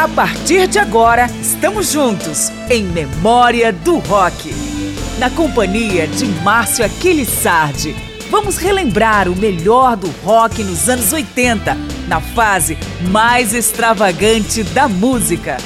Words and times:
A 0.00 0.08
partir 0.08 0.66
de 0.66 0.78
agora, 0.78 1.26
estamos 1.42 1.92
juntos 1.92 2.50
em 2.70 2.84
Memória 2.84 3.70
do 3.70 3.98
Rock. 3.98 4.50
Na 5.18 5.28
companhia 5.28 6.08
de 6.08 6.24
Márcio 6.42 6.86
Aquiles 6.86 7.28
Sardi, 7.28 7.94
vamos 8.30 8.56
relembrar 8.56 9.28
o 9.28 9.36
melhor 9.36 9.98
do 9.98 10.08
rock 10.24 10.64
nos 10.64 10.88
anos 10.88 11.12
80, 11.12 11.76
na 12.08 12.18
fase 12.18 12.78
mais 13.10 13.52
extravagante 13.52 14.62
da 14.62 14.88
música. 14.88 15.58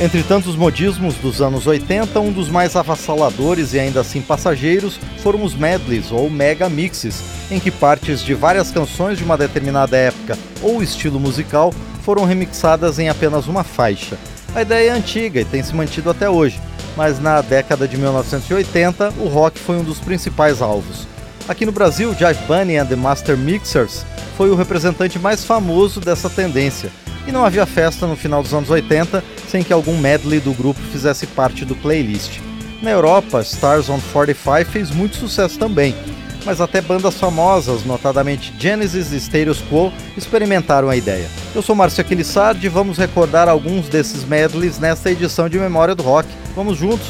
Entre 0.00 0.22
tantos 0.22 0.56
modismos 0.56 1.14
dos 1.16 1.40
anos 1.40 1.66
80, 1.66 2.18
um 2.18 2.32
dos 2.32 2.48
mais 2.48 2.74
avassaladores 2.74 3.74
e 3.74 3.78
ainda 3.78 4.00
assim 4.00 4.22
passageiros 4.22 4.98
foram 5.18 5.44
os 5.44 5.54
medleys 5.54 6.10
ou 6.10 6.28
mega 6.30 6.68
mixes, 6.68 7.22
em 7.50 7.60
que 7.60 7.70
partes 7.70 8.22
de 8.22 8.34
várias 8.34 8.70
canções 8.70 9.18
de 9.18 9.24
uma 9.24 9.36
determinada 9.36 9.96
época 9.96 10.36
ou 10.62 10.82
estilo 10.82 11.20
musical 11.20 11.72
foram 12.02 12.24
remixadas 12.24 12.98
em 12.98 13.08
apenas 13.08 13.46
uma 13.46 13.62
faixa. 13.62 14.18
A 14.54 14.62
ideia 14.62 14.90
é 14.90 14.92
antiga 14.92 15.40
e 15.40 15.44
tem 15.44 15.62
se 15.62 15.74
mantido 15.74 16.10
até 16.10 16.28
hoje, 16.28 16.60
mas 16.96 17.20
na 17.20 17.40
década 17.40 17.86
de 17.86 17.96
1980 17.96 19.12
o 19.18 19.28
rock 19.28 19.58
foi 19.58 19.76
um 19.76 19.84
dos 19.84 20.00
principais 20.00 20.60
alvos. 20.60 21.06
Aqui 21.46 21.66
no 21.66 21.72
Brasil, 21.72 22.14
Jive 22.14 22.40
Bunny 22.46 22.76
and 22.76 22.86
the 22.86 22.96
Master 22.96 23.36
Mixers 23.36 24.04
foi 24.36 24.50
o 24.50 24.54
representante 24.54 25.18
mais 25.18 25.44
famoso 25.44 26.00
dessa 26.00 26.28
tendência, 26.30 26.90
e 27.26 27.30
não 27.30 27.44
havia 27.44 27.66
festa 27.66 28.06
no 28.06 28.16
final 28.16 28.42
dos 28.42 28.52
anos 28.52 28.70
80 28.70 29.22
sem 29.52 29.62
que 29.62 29.72
algum 29.72 29.98
medley 29.98 30.40
do 30.40 30.54
grupo 30.54 30.80
fizesse 30.90 31.26
parte 31.26 31.62
do 31.62 31.76
playlist. 31.76 32.40
Na 32.80 32.90
Europa, 32.90 33.42
Stars 33.42 33.90
on 33.90 34.00
45 34.10 34.64
fez 34.64 34.90
muito 34.90 35.14
sucesso 35.14 35.58
também, 35.58 35.94
mas 36.42 36.58
até 36.58 36.80
bandas 36.80 37.18
famosas, 37.18 37.84
notadamente 37.84 38.50
Genesis 38.58 39.12
e 39.12 39.18
Status 39.18 39.62
Quo, 39.70 39.92
experimentaram 40.16 40.88
a 40.88 40.96
ideia. 40.96 41.28
Eu 41.54 41.60
sou 41.60 41.76
Márcio 41.76 42.00
Aquilissardi 42.00 42.64
e 42.64 42.70
vamos 42.70 42.96
recordar 42.96 43.46
alguns 43.46 43.90
desses 43.90 44.24
medleys 44.24 44.78
nesta 44.78 45.10
edição 45.10 45.50
de 45.50 45.58
Memória 45.58 45.94
do 45.94 46.02
Rock. 46.02 46.30
Vamos 46.56 46.78
juntos! 46.78 47.08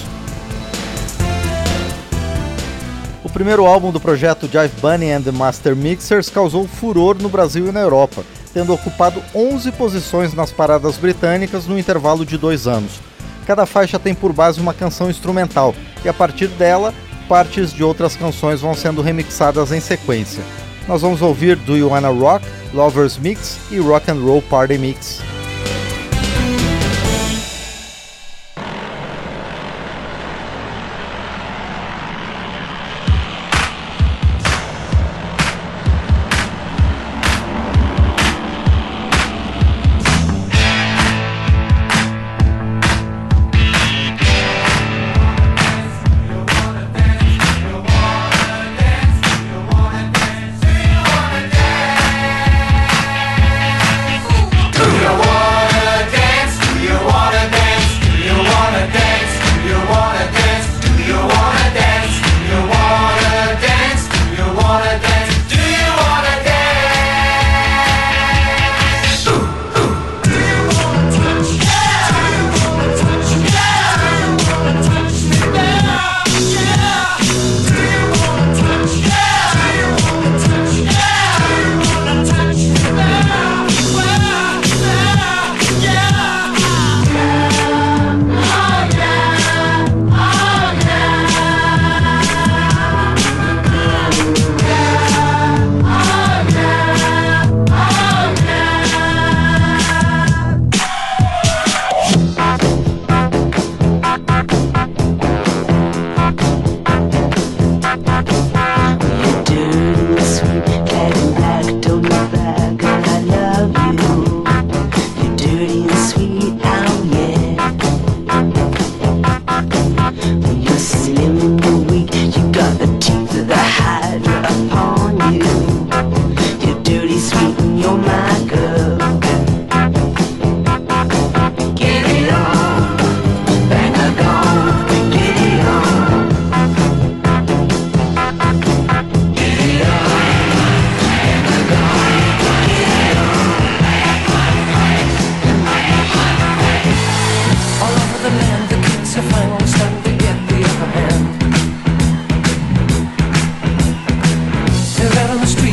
O 3.22 3.30
primeiro 3.30 3.64
álbum 3.66 3.92
do 3.92 4.00
projeto 4.00 4.48
Jive 4.50 4.74
Bunny 4.80 5.12
and 5.12 5.22
the 5.22 5.30
Master 5.30 5.76
Mixers 5.76 6.28
causou 6.28 6.66
furor 6.66 7.16
no 7.22 7.28
Brasil 7.28 7.68
e 7.68 7.72
na 7.72 7.80
Europa, 7.80 8.24
tendo 8.52 8.72
ocupado 8.72 9.22
11 9.34 9.72
posições 9.72 10.34
nas 10.34 10.50
paradas 10.50 10.96
britânicas 10.96 11.66
no 11.66 11.78
intervalo 11.78 12.24
de 12.24 12.36
dois 12.36 12.66
anos. 12.66 13.00
Cada 13.46 13.66
faixa 13.66 13.98
tem 13.98 14.14
por 14.14 14.32
base 14.32 14.60
uma 14.60 14.74
canção 14.74 15.10
instrumental, 15.10 15.74
e 16.04 16.08
a 16.08 16.12
partir 16.12 16.48
dela, 16.48 16.94
partes 17.28 17.72
de 17.72 17.82
outras 17.82 18.14
canções 18.14 18.60
vão 18.60 18.74
sendo 18.74 19.02
remixadas 19.02 19.72
em 19.72 19.80
sequência. 19.80 20.42
Nós 20.86 21.02
vamos 21.02 21.22
ouvir 21.22 21.56
Do 21.56 21.76
You 21.76 21.88
Wanna 21.88 22.08
Rock, 22.08 22.44
Lovers 22.72 23.16
Mix 23.16 23.58
e 23.70 23.78
Rock 23.78 24.10
and 24.10 24.20
Roll 24.20 24.42
Party 24.42 24.78
Mix. 24.78 25.20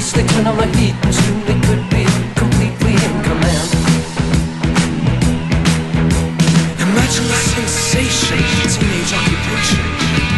sticking 0.09 0.47
on 0.47 0.57
the 0.57 0.65
heat 0.77 0.95
and 1.05 1.13
soon 1.13 1.39
they 1.45 1.59
could 1.67 1.85
be 1.93 2.03
completely 2.33 2.93
in 2.97 3.13
command. 3.21 3.69
Imagine 6.81 7.25
the 7.29 7.39
sensation, 7.53 8.41
teenage 8.73 9.13
occupation. 9.13 9.85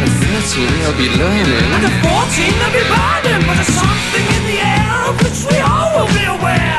At 0.04 0.12
13, 0.12 0.68
I'll 0.84 0.98
be 1.00 1.08
learning. 1.16 1.68
And 1.72 1.88
at 1.88 1.96
14, 2.04 2.52
I'll 2.60 2.74
be 2.76 2.84
burning. 2.84 3.42
But 3.48 3.56
there's 3.56 3.72
something 3.72 4.26
in 4.36 4.42
the 4.52 4.58
air 4.60 4.92
of 5.08 5.14
which 5.24 5.40
we 5.48 5.56
all 5.64 5.88
will 5.96 6.12
be 6.12 6.24
aware. 6.28 6.71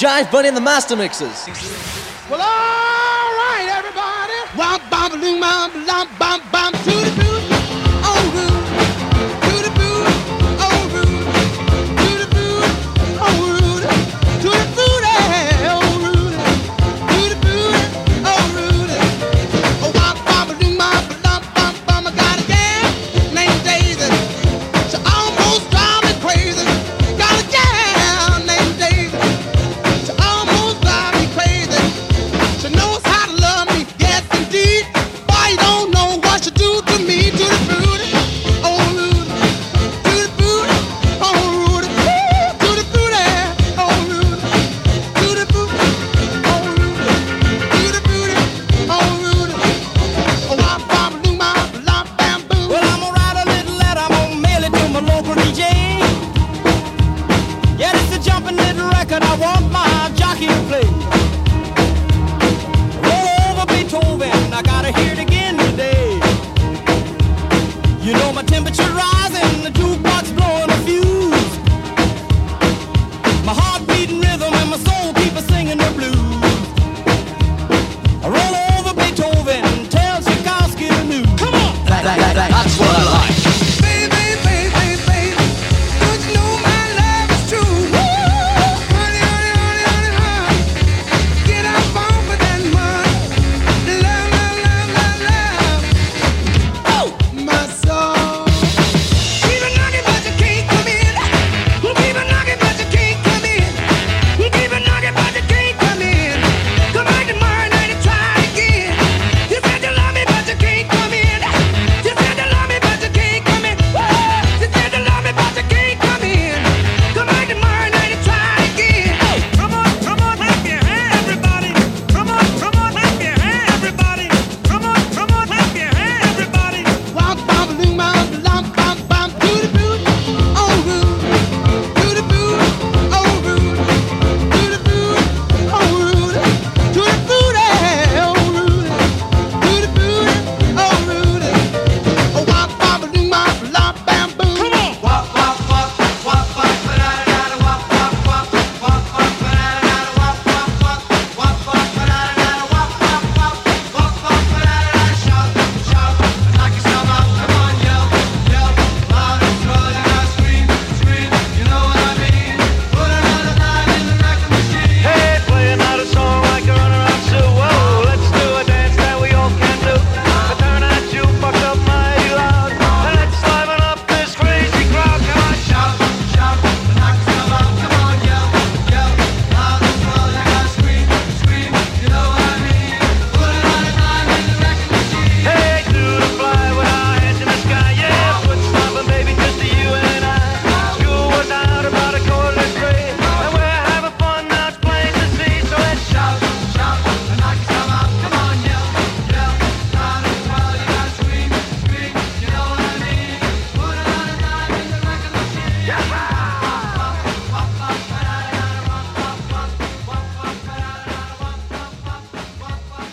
Jive 0.00 0.32
Bunny 0.32 0.48
and 0.48 0.56
the 0.56 0.62
Master 0.62 0.96
Mixers. 0.96 1.44
Well, 2.30 2.40
all 2.40 3.30
right, 3.36 3.68
everybody. 3.68 4.32
Womp, 4.56 4.88
bom, 4.88 5.20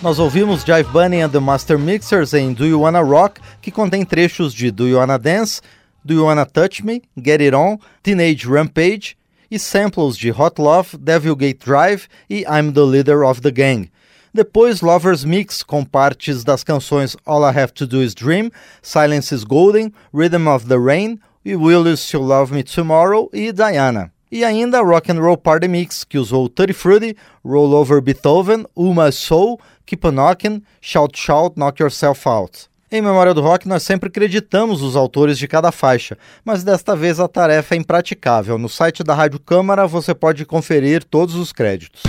Nós 0.08 0.20
ouvimos 0.20 0.64
Jive 0.64 0.90
Bunny 0.94 1.20
and 1.20 1.32
the 1.32 1.40
Master 1.42 1.78
Mixers 1.78 2.34
em 2.34 2.54
Do 2.54 2.66
You 2.66 2.80
Wanna 2.80 3.02
Rock, 3.02 3.42
que 3.62 3.70
contém 3.70 4.06
trechos 4.06 4.54
de 4.54 4.72
Do 4.72 4.88
You 4.88 5.00
Wanna 5.00 5.20
Dance, 5.20 5.60
Do 6.02 6.14
You 6.14 6.24
Wanna 6.24 6.46
Touch 6.46 6.82
Me, 6.82 7.02
Get 7.22 7.42
It 7.42 7.54
On, 7.54 7.78
Teenage 8.02 8.48
Rampage 8.48 9.18
e 9.52 9.60
samples 9.60 10.16
de 10.16 10.32
Hot 10.32 10.62
Love, 10.62 10.98
Devil 10.98 11.36
Gate 11.36 11.60
Drive 11.62 12.08
e 12.29 12.46
I'm 12.48 12.72
the 12.72 12.84
Leader 12.84 13.25
of 13.25 13.42
the 13.42 13.51
Gang. 13.51 13.92
Depois, 14.34 14.79
Lovers 14.79 15.25
Mix 15.25 15.62
com 15.62 15.84
partes 15.84 16.42
das 16.42 16.64
canções 16.64 17.18
All 17.25 17.42
I 17.42 17.60
Have 17.60 17.74
to 17.74 17.86
Do 17.86 18.01
Is 18.01 18.16
Dream, 18.16 18.50
Silence 18.81 19.36
is 19.36 19.44
Golden, 19.44 19.92
Rhythm 20.14 20.48
of 20.48 20.68
the 20.68 20.77
Rain 20.77 21.20
e 21.44 21.53
Will 21.53 21.86
You 21.86 21.98
Still 21.98 22.22
Love 22.22 22.53
Me 22.53 22.64
Tomorrow 22.64 23.29
e 23.34 23.51
Diana. 23.51 24.10
E 24.29 24.44
ainda 24.44 24.81
Rock 24.81 25.10
and 25.10 25.22
Roll 25.22 25.38
Party 25.38 25.70
Mix, 25.70 26.03
que 26.03 26.18
usou 26.18 26.50
Tutti 26.50 26.74
Frutti, 26.74 27.16
Roll 27.46 27.74
Over 27.74 28.01
Beethoven, 28.01 28.66
Uma 28.75 29.10
Soul, 29.10 29.58
Keep 29.88 30.06
on 30.06 30.12
Knockin', 30.12 30.62
Shout 30.82 31.18
Shout, 31.18 31.56
Knock 31.58 31.82
Yourself 31.82 32.28
Out. 32.28 32.68
Em 32.92 33.02
Memória 33.02 33.34
do 33.34 33.42
Rock, 33.42 33.68
nós 33.68 33.84
sempre 33.84 34.10
acreditamos 34.10 34.82
os 34.82 34.98
autores 34.98 35.38
de 35.38 35.48
cada 35.48 35.72
faixa, 35.72 36.18
mas 36.44 36.62
desta 36.62 36.96
vez 36.96 37.22
a 37.22 37.28
tarefa 37.28 37.74
é 37.74 37.78
impraticável. 37.78 38.58
No 38.58 38.68
site 38.68 39.02
da 39.02 39.14
Rádio 39.14 39.40
Câmara 39.40 39.88
você 39.88 40.14
pode 40.14 40.46
conferir 40.46 41.04
todos 41.06 41.36
os 41.36 41.54
créditos. 41.54 42.04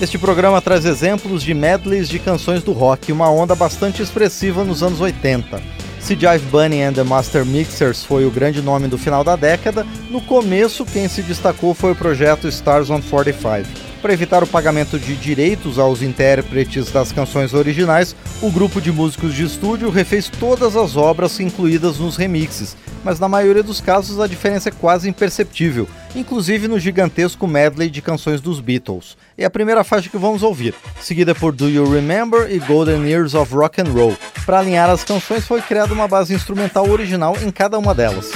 Este 0.00 0.18
programa 0.18 0.60
traz 0.60 0.84
exemplos 0.84 1.42
de 1.42 1.54
medleys 1.54 2.08
de 2.08 2.18
canções 2.18 2.62
do 2.62 2.72
rock, 2.72 3.12
uma 3.12 3.30
onda 3.30 3.54
bastante 3.54 4.02
expressiva 4.02 4.64
nos 4.64 4.82
anos 4.82 5.00
80. 5.00 5.79
Se 6.00 6.14
Jive 6.14 6.44
Bunny 6.50 6.82
and 6.82 6.94
the 6.94 7.04
Master 7.04 7.44
Mixers 7.44 8.02
foi 8.02 8.24
o 8.24 8.30
grande 8.30 8.60
nome 8.60 8.88
do 8.88 8.98
final 8.98 9.22
da 9.22 9.36
década, 9.36 9.86
no 10.10 10.20
começo 10.20 10.84
quem 10.84 11.06
se 11.08 11.22
destacou 11.22 11.74
foi 11.74 11.92
o 11.92 11.96
projeto 11.96 12.48
Stars 12.48 12.90
on 12.90 13.00
45. 13.00 13.68
Para 14.00 14.14
evitar 14.14 14.42
o 14.42 14.46
pagamento 14.46 14.98
de 14.98 15.14
direitos 15.14 15.78
aos 15.78 16.00
intérpretes 16.00 16.90
das 16.90 17.12
canções 17.12 17.52
originais, 17.52 18.16
o 18.40 18.50
grupo 18.50 18.80
de 18.80 18.90
músicos 18.90 19.34
de 19.34 19.44
estúdio 19.44 19.90
refez 19.90 20.28
todas 20.28 20.74
as 20.74 20.96
obras 20.96 21.38
incluídas 21.38 21.98
nos 21.98 22.16
remixes, 22.16 22.76
mas 23.04 23.18
na 23.18 23.28
maioria 23.28 23.62
dos 23.62 23.80
casos 23.80 24.20
a 24.20 24.26
diferença 24.26 24.68
é 24.68 24.72
quase 24.72 25.08
imperceptível, 25.08 25.88
inclusive 26.14 26.68
no 26.68 26.78
gigantesco 26.78 27.46
medley 27.46 27.90
de 27.90 28.02
canções 28.02 28.40
dos 28.40 28.60
Beatles. 28.60 29.16
É 29.36 29.44
a 29.44 29.50
primeira 29.50 29.84
faixa 29.84 30.08
que 30.08 30.18
vamos 30.18 30.42
ouvir, 30.42 30.74
seguida 31.00 31.34
por 31.34 31.52
Do 31.52 31.68
You 31.68 31.90
Remember 31.90 32.50
e 32.50 32.58
Golden 32.58 33.06
Years 33.06 33.34
of 33.34 33.54
Rock 33.54 33.80
and 33.80 33.92
Roll. 33.92 34.16
Para 34.44 34.60
alinhar 34.60 34.90
as 34.90 35.04
canções, 35.04 35.46
foi 35.46 35.60
criada 35.62 35.92
uma 35.92 36.08
base 36.08 36.34
instrumental 36.34 36.88
original 36.88 37.36
em 37.42 37.50
cada 37.50 37.78
uma 37.78 37.94
delas. 37.94 38.30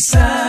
side. 0.00 0.39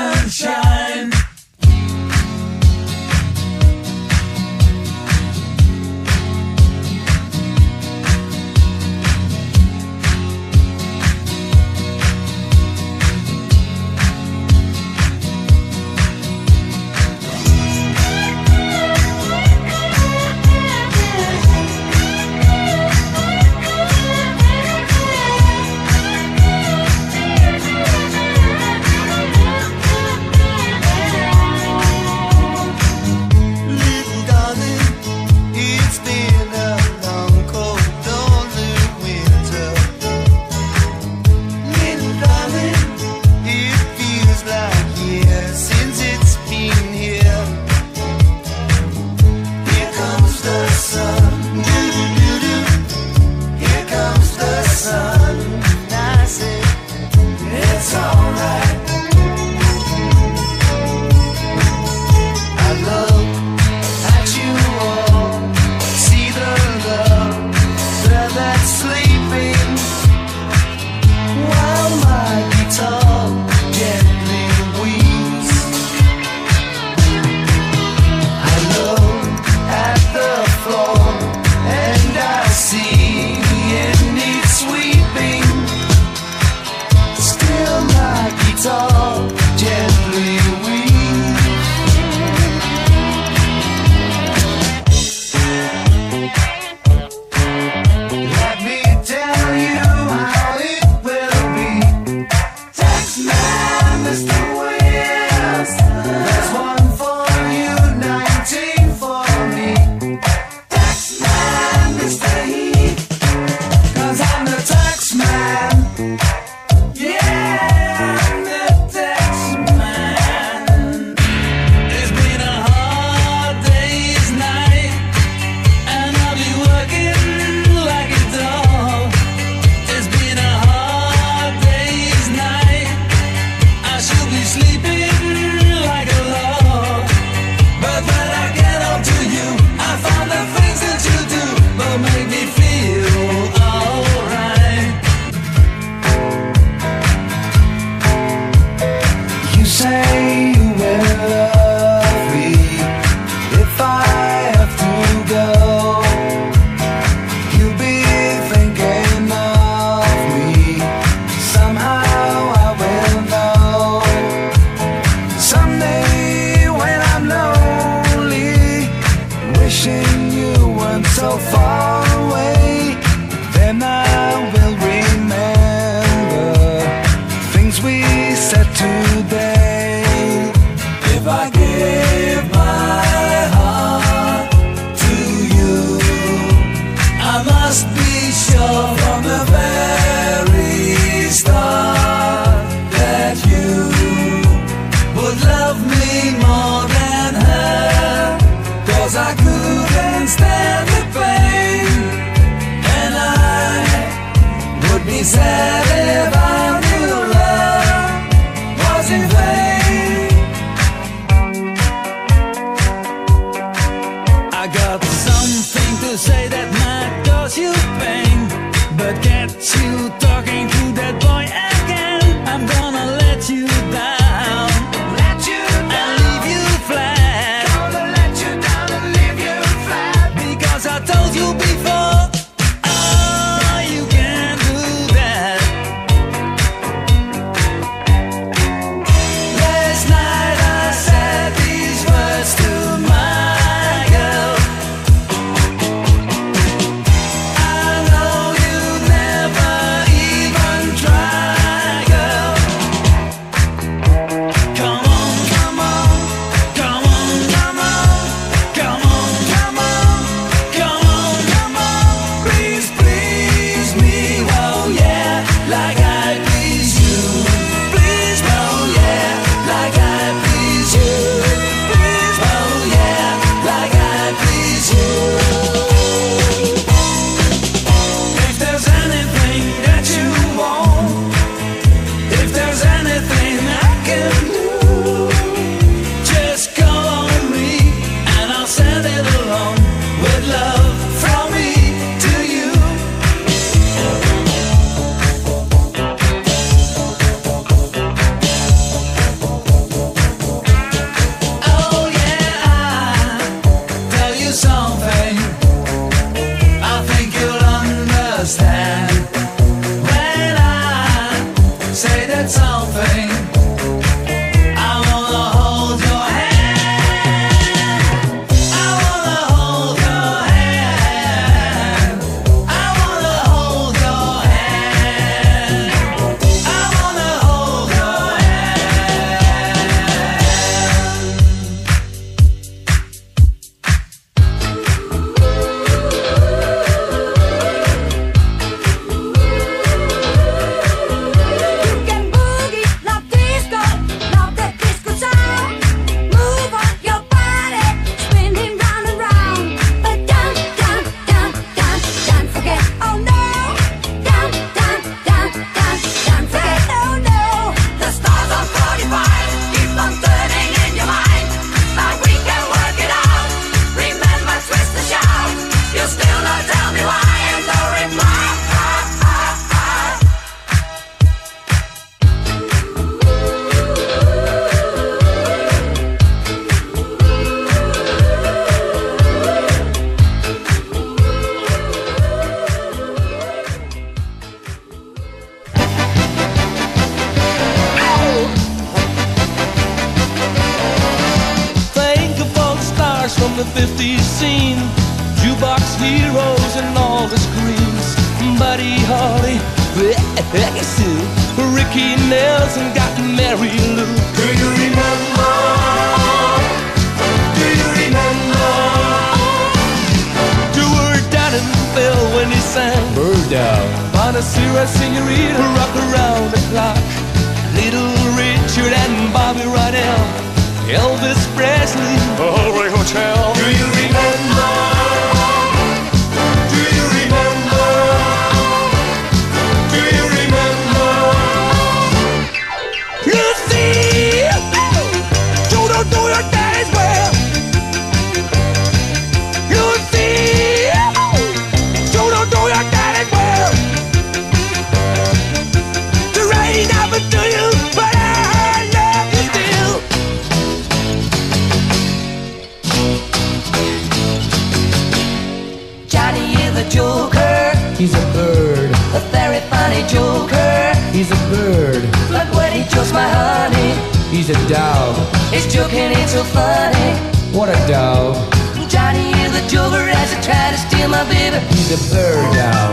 Baby. 471.92 472.02
He's 472.02 472.12
a 472.12 472.16
bird 472.16 472.56
dog. 472.56 472.91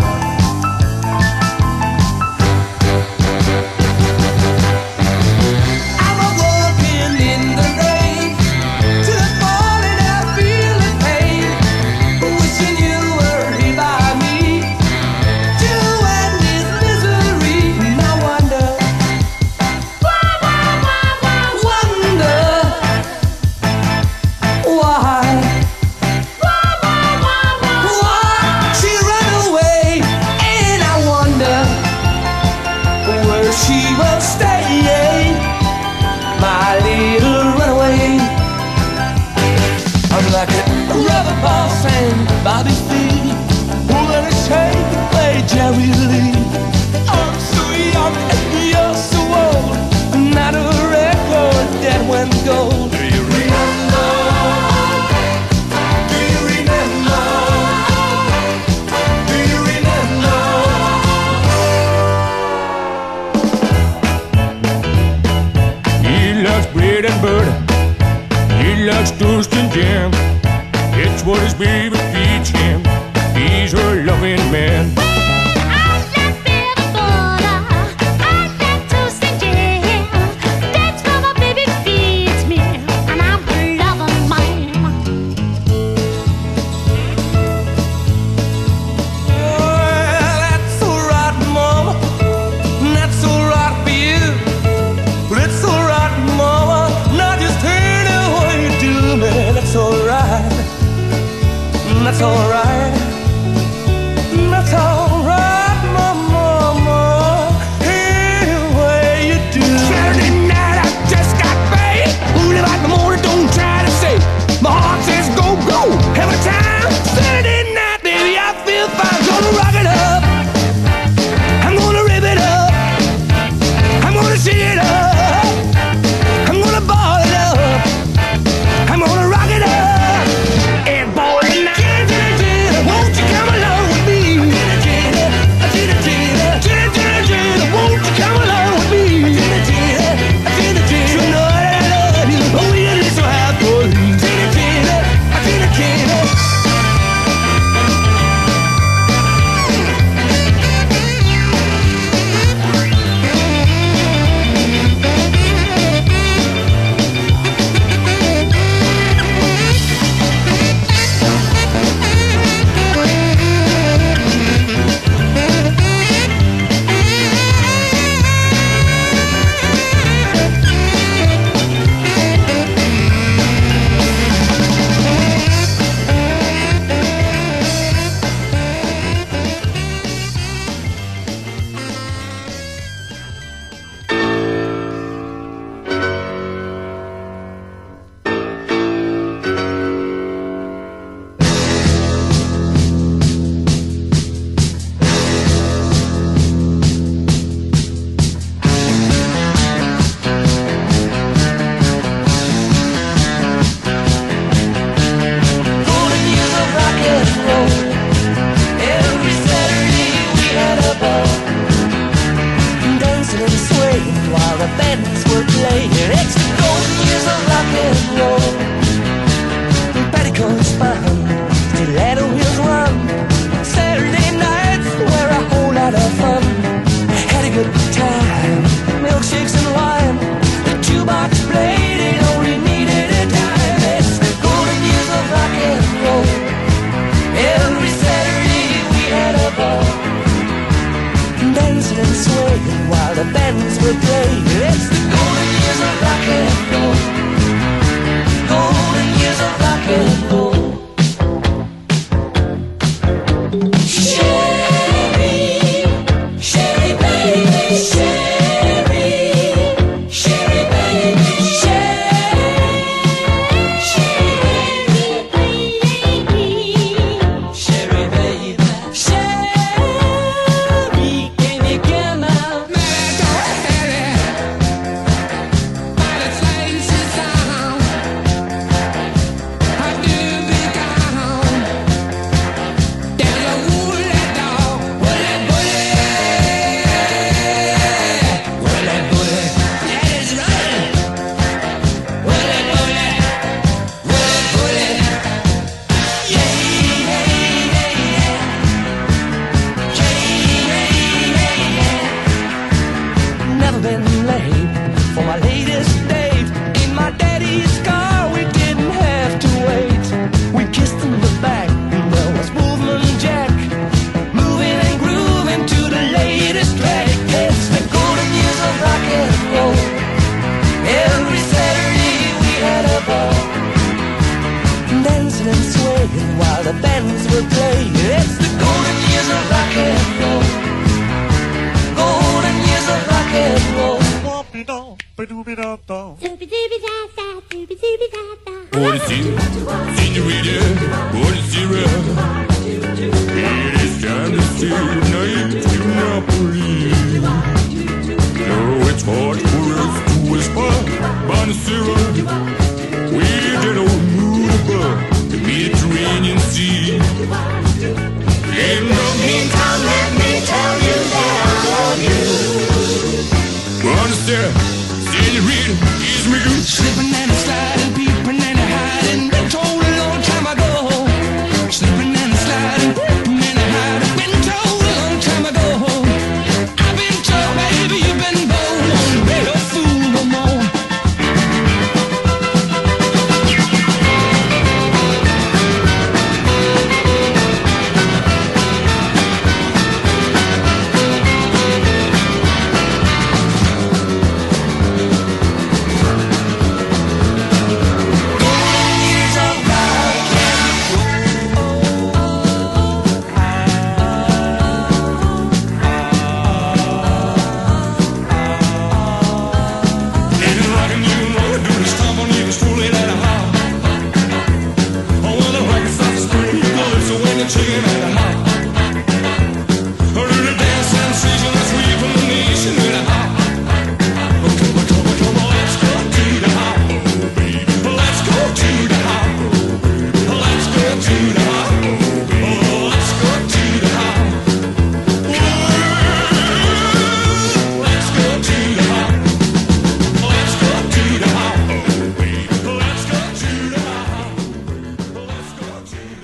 dream 417.49 417.83
and 417.83 418.13
a 418.13 418.28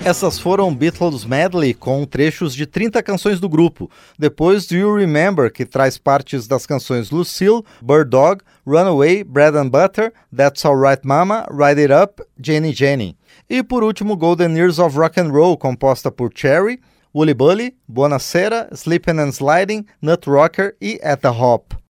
Essas 0.05 0.37
foram 0.37 0.71
Beatles 0.71 1.25
Medley 1.25 1.73
com 1.73 2.05
trechos 2.05 2.53
de 2.53 2.67
30 2.67 3.01
canções 3.01 3.39
do 3.39 3.49
grupo. 3.49 3.89
Depois 4.19 4.67
Do 4.67 4.75
You 4.75 4.95
Remember, 4.95 5.51
que 5.51 5.65
traz 5.65 5.97
partes 5.97 6.45
das 6.45 6.67
canções 6.67 7.09
Lucille, 7.09 7.63
Bird 7.81 8.11
Dog, 8.11 8.43
Runaway, 8.67 9.23
Bread 9.23 9.57
and 9.57 9.69
Butter, 9.69 10.13
That's 10.31 10.63
Alright 10.63 11.01
Mama, 11.03 11.47
Ride 11.49 11.81
It 11.81 11.91
Up, 11.91 12.23
Jenny 12.39 12.71
Jenny. 12.71 13.17
E 13.49 13.63
por 13.63 13.83
último 13.83 14.15
Golden 14.15 14.55
Years 14.55 14.77
of 14.77 14.95
Rock 14.95 15.19
and 15.19 15.31
Roll, 15.31 15.57
composta 15.57 16.11
por 16.11 16.29
Cherry, 16.31 16.79
Woolly 17.11 17.33
Bully, 17.33 17.75
Bonacera, 17.87 18.69
Sleepin' 18.75 19.19
and 19.19 19.31
Sliding, 19.31 19.87
Nut 20.03 20.29
Rocker 20.29 20.75
e 20.79 20.99
At 21.01 21.21
the 21.21 21.29
Hop. 21.29 21.84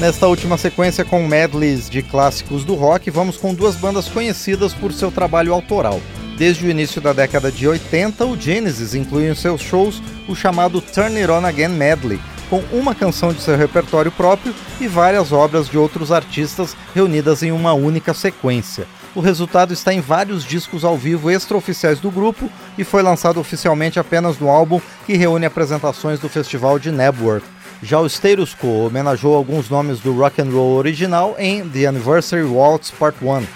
Nesta 0.00 0.26
última 0.26 0.56
sequência 0.56 1.04
com 1.04 1.28
medleys 1.28 1.90
de 1.90 2.00
clássicos 2.00 2.64
do 2.64 2.74
rock, 2.74 3.10
vamos 3.10 3.36
com 3.36 3.52
duas 3.52 3.76
bandas 3.76 4.08
conhecidas 4.08 4.72
por 4.72 4.94
seu 4.94 5.12
trabalho 5.12 5.52
autoral. 5.52 6.00
Desde 6.38 6.64
o 6.64 6.70
início 6.70 7.02
da 7.02 7.12
década 7.12 7.52
de 7.52 7.68
80, 7.68 8.24
o 8.24 8.34
Genesis 8.34 8.94
inclui 8.94 9.28
em 9.28 9.34
seus 9.34 9.60
shows 9.60 10.02
o 10.26 10.34
chamado 10.34 10.80
Turn 10.80 11.14
It 11.18 11.30
On 11.30 11.44
Again 11.44 11.68
Medley, 11.68 12.18
com 12.48 12.60
uma 12.72 12.94
canção 12.94 13.30
de 13.30 13.42
seu 13.42 13.58
repertório 13.58 14.10
próprio 14.10 14.54
e 14.80 14.88
várias 14.88 15.32
obras 15.32 15.68
de 15.68 15.76
outros 15.76 16.10
artistas 16.10 16.74
reunidas 16.94 17.42
em 17.42 17.52
uma 17.52 17.74
única 17.74 18.14
sequência. 18.14 18.86
O 19.14 19.20
resultado 19.20 19.74
está 19.74 19.92
em 19.92 20.00
vários 20.00 20.44
discos 20.44 20.82
ao 20.82 20.96
vivo 20.96 21.30
extraoficiais 21.30 22.00
do 22.00 22.10
grupo 22.10 22.48
e 22.78 22.84
foi 22.84 23.02
lançado 23.02 23.38
oficialmente 23.38 24.00
apenas 24.00 24.38
no 24.38 24.48
álbum 24.48 24.80
que 25.04 25.12
reúne 25.12 25.44
apresentações 25.44 26.18
do 26.18 26.28
festival 26.28 26.78
de 26.78 26.90
Nebworth. 26.90 27.44
Já 27.82 27.98
o 27.98 28.08
Status 28.08 28.54
Quo 28.54 28.86
homenageou 28.86 29.34
alguns 29.34 29.70
nomes 29.70 30.00
do 30.00 30.12
rock 30.12 30.40
and 30.40 30.50
roll 30.50 30.76
original 30.76 31.34
em 31.38 31.66
The 31.66 31.86
Anniversary 31.86 32.44
Waltz 32.44 32.90
Part 32.90 33.16
1. 33.24 33.46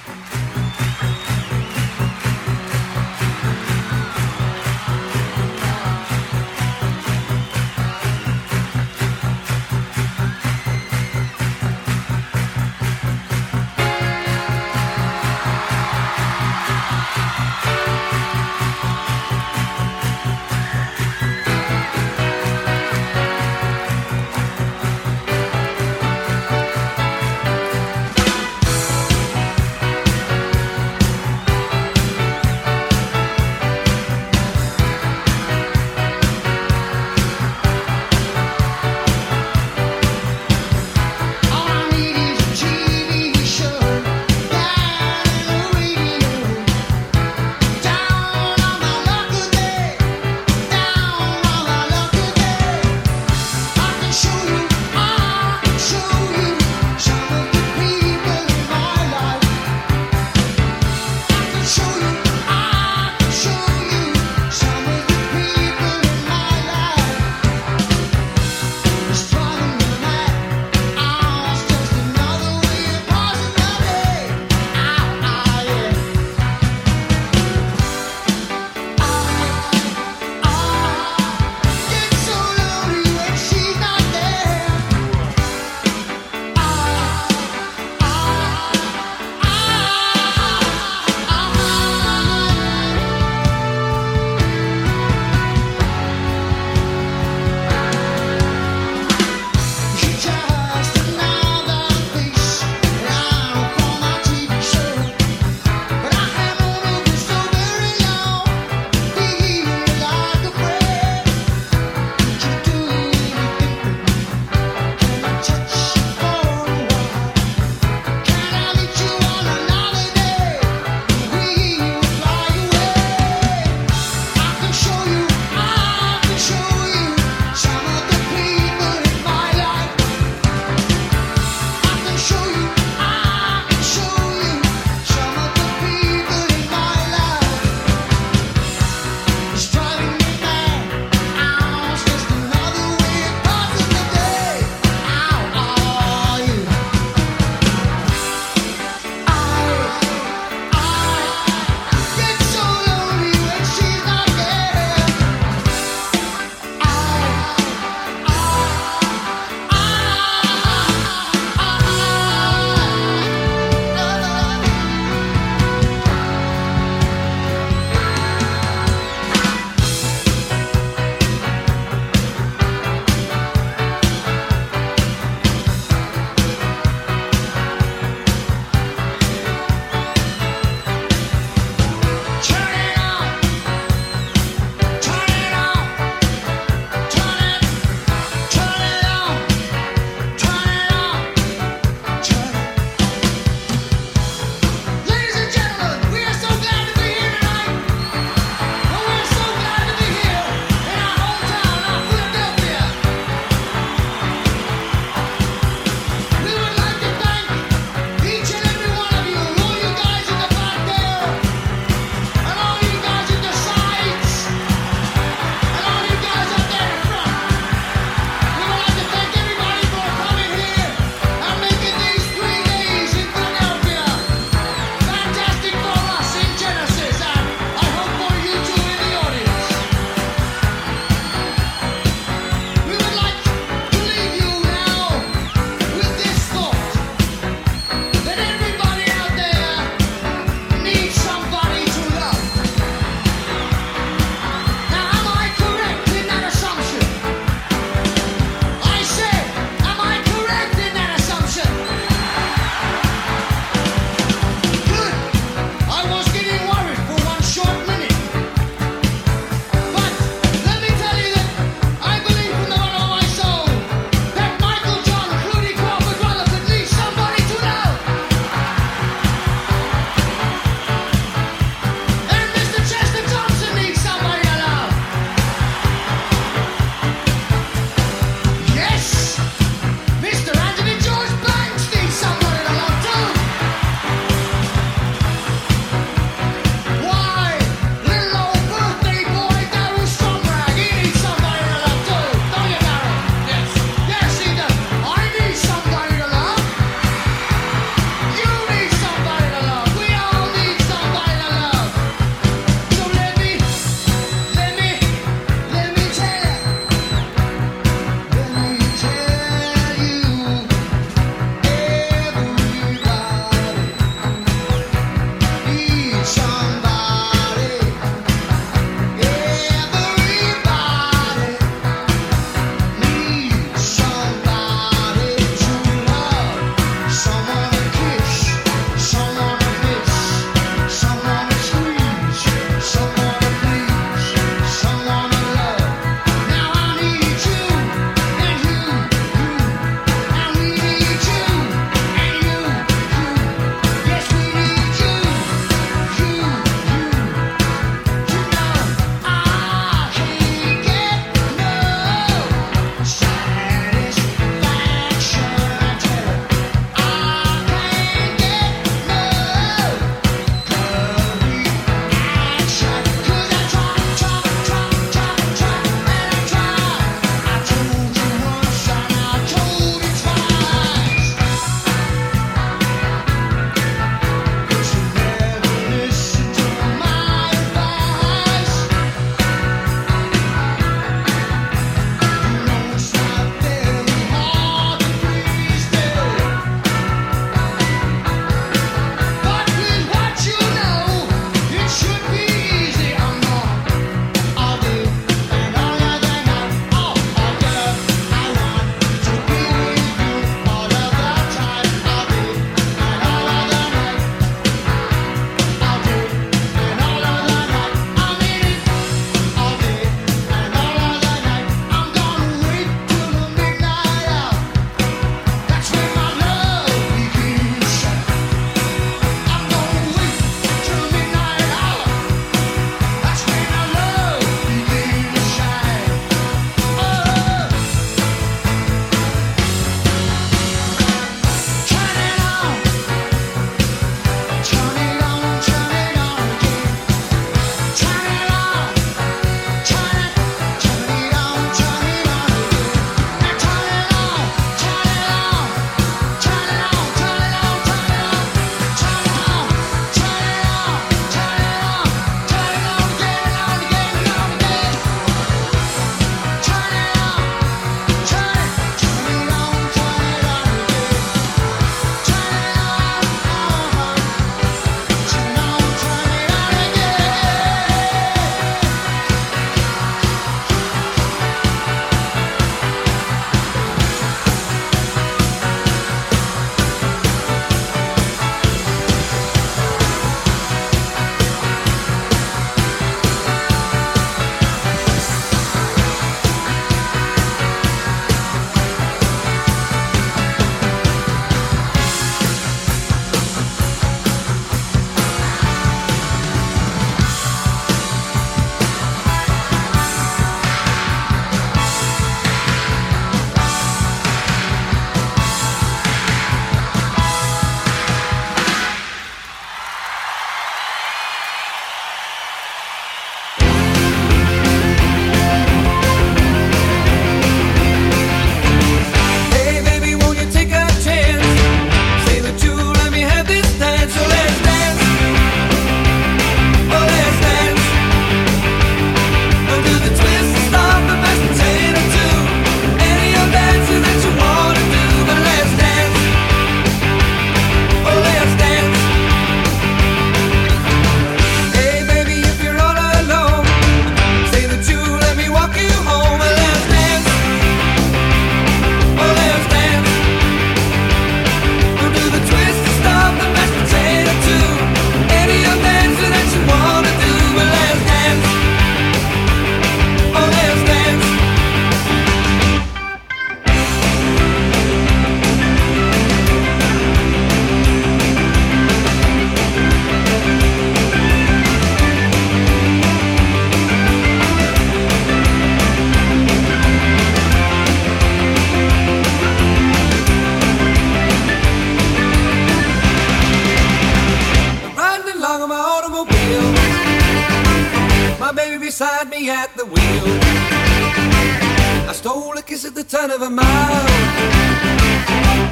Of 593.34 593.42
a 593.42 593.50
mile. 593.50 594.04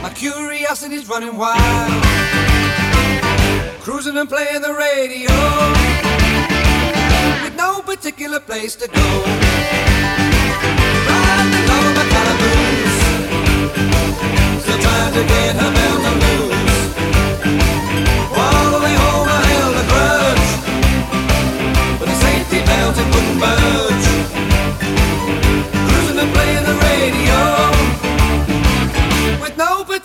My 0.03 0.11
curiosity's 0.15 1.09
running 1.09 1.37
wild. 1.37 2.03
Cruising 3.83 4.17
and 4.17 4.29
playing 4.29 4.63
the 4.63 4.75
radio. 4.75 5.31
With 7.45 7.57
no 7.57 7.81
particular 7.83 8.41
place 8.41 8.75
to 8.77 8.89
go. 8.89 9.07
Riding 11.09 11.55
along 11.63 11.95
my 11.99 12.07
calaboose. 12.15 13.01
Still 14.63 14.79
trying 14.79 15.13
to 15.15 15.23
get 15.33 15.55
her 15.57 15.73
belt 15.73 16.03
to 16.03 16.13
loose. 16.27 16.52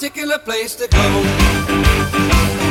Particular 0.08 0.38
place 0.40 0.74
to 0.76 0.88
go. 0.88 2.67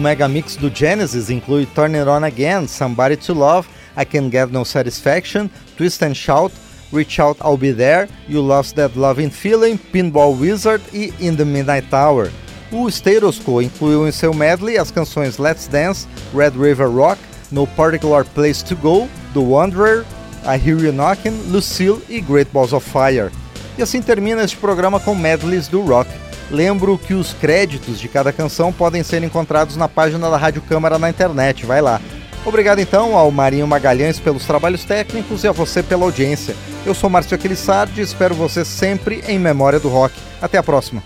O 0.00 0.02
mega 0.02 0.26
mix 0.26 0.56
do 0.56 0.70
Genesis 0.70 1.28
inclui 1.28 1.66
Turn 1.66 1.94
It 1.94 2.08
On 2.08 2.24
Again, 2.24 2.66
Somebody 2.66 3.18
to 3.18 3.34
Love, 3.34 3.68
I 3.94 4.06
Can 4.06 4.30
Get 4.30 4.50
No 4.50 4.64
Satisfaction, 4.64 5.50
Twist 5.76 6.02
and 6.02 6.14
Shout, 6.14 6.54
Reach 6.90 7.20
Out 7.20 7.38
I'll 7.42 7.58
Be 7.58 7.70
There, 7.70 8.08
You 8.26 8.40
Lost 8.40 8.76
That 8.76 8.98
Loving 8.98 9.28
Feeling, 9.28 9.76
Pinball 9.76 10.40
Wizard 10.40 10.80
e 10.94 11.12
In 11.20 11.36
the 11.36 11.44
Midnight 11.44 11.92
Hour. 11.92 12.30
O 12.72 12.90
Stereosco 12.90 13.60
incluiu 13.60 14.08
em 14.08 14.10
seu 14.10 14.32
medley 14.32 14.78
as 14.78 14.90
canções 14.90 15.36
Let's 15.36 15.68
Dance, 15.68 16.08
Red 16.34 16.52
River 16.58 16.88
Rock, 16.88 17.20
No 17.50 17.66
Particular 17.66 18.24
Place 18.24 18.64
to 18.64 18.76
Go, 18.76 19.06
The 19.34 19.40
Wanderer, 19.40 20.06
I 20.46 20.56
Hear 20.56 20.78
You 20.78 20.92
Knockin', 20.92 21.50
Lucille 21.50 22.00
e 22.08 22.22
Great 22.22 22.50
Balls 22.54 22.72
of 22.72 22.88
Fire. 22.88 23.30
E 23.76 23.82
assim 23.82 24.00
termina 24.00 24.42
este 24.42 24.56
programa 24.56 24.98
com 24.98 25.14
medleys 25.14 25.68
do 25.68 25.82
rock. 25.82 26.08
Lembro 26.50 26.98
que 26.98 27.14
os 27.14 27.32
créditos 27.32 28.00
de 28.00 28.08
cada 28.08 28.32
canção 28.32 28.72
podem 28.72 29.02
ser 29.02 29.22
encontrados 29.22 29.76
na 29.76 29.88
página 29.88 30.28
da 30.28 30.36
Rádio 30.36 30.62
Câmara 30.62 30.98
na 30.98 31.08
internet, 31.08 31.64
vai 31.64 31.80
lá. 31.80 32.00
Obrigado 32.44 32.78
então 32.80 33.16
ao 33.16 33.30
Marinho 33.30 33.66
Magalhães 33.66 34.18
pelos 34.18 34.44
trabalhos 34.46 34.84
técnicos 34.84 35.44
e 35.44 35.48
a 35.48 35.52
você 35.52 35.82
pela 35.82 36.04
audiência. 36.04 36.56
Eu 36.84 36.94
sou 36.94 37.10
Márcio 37.10 37.34
Aquilissardi 37.34 38.00
e 38.00 38.04
espero 38.04 38.34
você 38.34 38.64
sempre 38.64 39.22
em 39.28 39.38
Memória 39.38 39.78
do 39.78 39.88
Rock. 39.88 40.14
Até 40.40 40.56
a 40.58 40.62
próxima. 40.62 41.02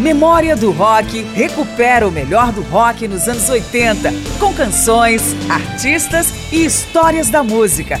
Memória 0.00 0.56
do 0.56 0.72
Rock 0.72 1.22
recupera 1.34 2.08
o 2.08 2.10
melhor 2.10 2.50
do 2.50 2.62
rock 2.62 3.06
nos 3.06 3.28
anos 3.28 3.48
80, 3.48 4.10
com 4.40 4.52
canções, 4.52 5.22
artistas 5.48 6.32
e 6.50 6.64
histórias 6.64 7.30
da 7.30 7.44
música. 7.44 8.00